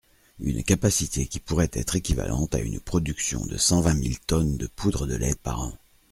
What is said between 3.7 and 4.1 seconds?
vingt